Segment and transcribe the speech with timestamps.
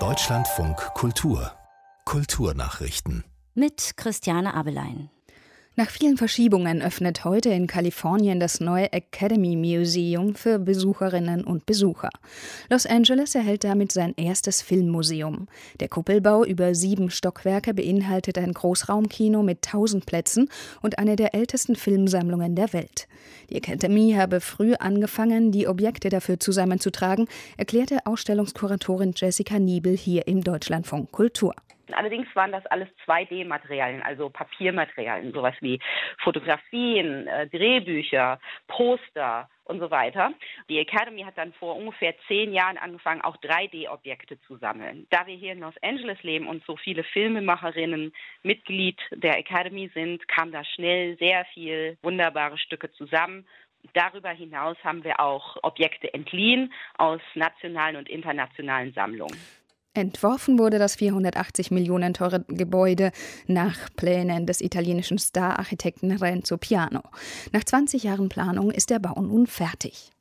[0.00, 1.52] Deutschlandfunk Kultur
[2.04, 3.22] Kulturnachrichten
[3.54, 5.10] mit Christiane Abelein.
[5.76, 12.10] Nach vielen Verschiebungen öffnet heute in Kalifornien das neue Academy Museum für Besucherinnen und Besucher.
[12.70, 15.48] Los Angeles erhält damit sein erstes Filmmuseum.
[15.80, 20.48] Der Kuppelbau über sieben Stockwerke beinhaltet ein Großraumkino mit tausend Plätzen
[20.80, 23.08] und eine der ältesten Filmsammlungen der Welt.
[23.50, 30.44] Die Academy habe früh angefangen, die Objekte dafür zusammenzutragen, erklärte Ausstellungskuratorin Jessica Niebel hier im
[30.44, 31.52] Deutschlandfunk Kultur.
[31.92, 35.80] Allerdings waren das alles 2D-Materialien, also Papiermaterialien, sowas wie
[36.18, 38.38] Fotografien, äh, Drehbücher,
[38.68, 40.32] Poster und so weiter.
[40.68, 45.06] Die Academy hat dann vor ungefähr zehn Jahren angefangen, auch 3D-Objekte zu sammeln.
[45.10, 48.12] Da wir hier in Los Angeles leben und so viele Filmemacherinnen
[48.42, 53.46] Mitglied der Academy sind, kam da schnell sehr viel wunderbare Stücke zusammen.
[53.92, 59.38] Darüber hinaus haben wir auch Objekte entliehen aus nationalen und internationalen Sammlungen.
[59.94, 63.12] Entworfen wurde das 480 Millionen teure Gebäude
[63.46, 67.02] nach Plänen des italienischen Star-Architekten Renzo Piano.
[67.52, 70.13] Nach 20 Jahren Planung ist der Bau nun fertig.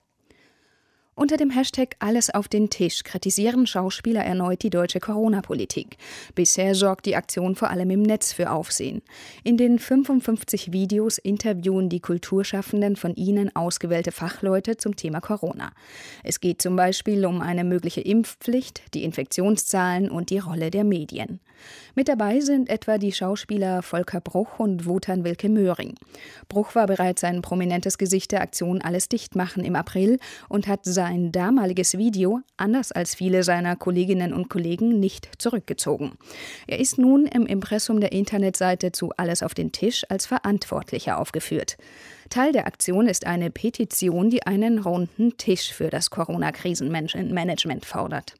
[1.16, 5.97] Unter dem Hashtag Alles auf den Tisch kritisieren Schauspieler erneut die deutsche Corona-Politik.
[6.33, 9.03] Bisher sorgt die Aktion vor allem im Netz für Aufsehen.
[9.44, 15.72] In den 55 Videos interviewen die Kulturschaffenden von ihnen ausgewählte Fachleute zum Thema Corona.
[16.23, 21.39] Es geht zum Beispiel um eine mögliche Impfpflicht, die Infektionszahlen und die Rolle der Medien.
[21.95, 25.95] Mit dabei sind etwa die Schauspieler Volker Bruch und Wotan Wilke Möhring.
[26.50, 30.17] Bruch war bereits ein prominentes Gesicht der Aktion Alles dicht machen im April
[30.50, 36.14] und hat sein damaliges Video, anders als viele seiner Kolleginnen und Kollegen, nicht zurückgezogen.
[36.66, 41.76] Er ist nun im Impressum der Internetseite zu Alles auf den Tisch als Verantwortlicher aufgeführt.
[42.30, 48.36] Teil der Aktion ist eine Petition, die einen runden Tisch für das Corona-Krisenmanagement fordert.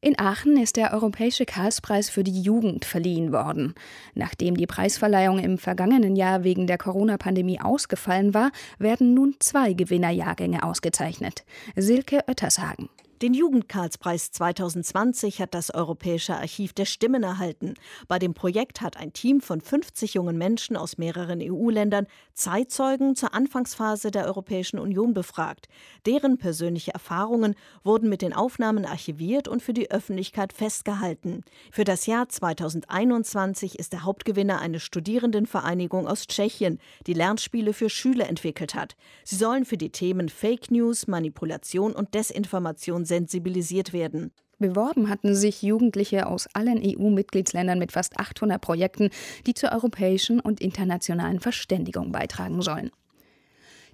[0.00, 3.74] In Aachen ist der Europäische Karlspreis für die Jugend verliehen worden.
[4.14, 10.62] Nachdem die Preisverleihung im vergangenen Jahr wegen der Corona-Pandemie ausgefallen war, werden nun zwei Gewinnerjahrgänge
[10.62, 11.44] ausgezeichnet.
[11.74, 12.88] Silke Oettershagen.
[13.20, 17.74] Den Jugendkarlspreis 2020 hat das Europäische Archiv der Stimmen erhalten.
[18.06, 23.34] Bei dem Projekt hat ein Team von 50 jungen Menschen aus mehreren EU-Ländern Zeitzeugen zur
[23.34, 25.66] Anfangsphase der Europäischen Union befragt.
[26.06, 31.42] Deren persönliche Erfahrungen wurden mit den Aufnahmen archiviert und für die Öffentlichkeit festgehalten.
[31.72, 38.28] Für das Jahr 2021 ist der Hauptgewinner eine Studierendenvereinigung aus Tschechien, die Lernspiele für Schüler
[38.28, 38.94] entwickelt hat.
[39.24, 44.30] Sie sollen für die Themen Fake News, Manipulation und Desinformation sensibilisiert werden.
[44.58, 49.10] Beworben hatten sich Jugendliche aus allen EU-Mitgliedsländern mit fast 800 Projekten,
[49.46, 52.90] die zur europäischen und internationalen Verständigung beitragen sollen.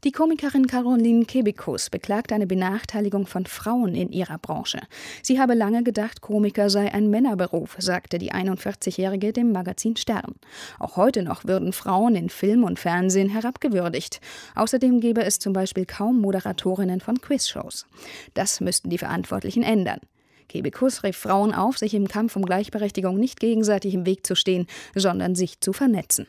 [0.05, 4.81] Die Komikerin Caroline Kebekus beklagt eine Benachteiligung von Frauen in ihrer Branche.
[5.23, 10.35] Sie habe lange gedacht, Komiker sei ein Männerberuf, sagte die 41-Jährige dem Magazin Stern.
[10.79, 14.21] Auch heute noch würden Frauen in Film und Fernsehen herabgewürdigt.
[14.55, 17.87] Außerdem gäbe es zum Beispiel kaum Moderatorinnen von Quizshows.
[18.35, 20.01] Das müssten die Verantwortlichen ändern.
[20.49, 24.67] Kebekus rief Frauen auf, sich im Kampf um Gleichberechtigung nicht gegenseitig im Weg zu stehen,
[24.95, 26.27] sondern sich zu vernetzen.